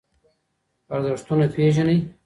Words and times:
ارزښتونه 0.93 1.45
پېژنئ. 1.55 1.97